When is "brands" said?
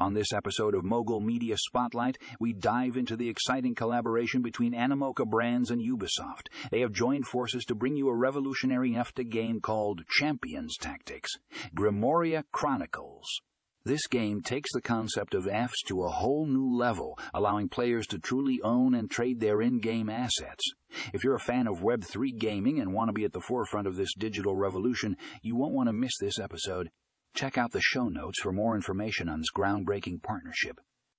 5.28-5.72